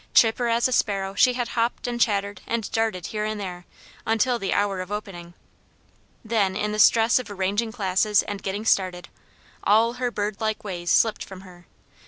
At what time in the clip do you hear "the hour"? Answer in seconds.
4.39-4.81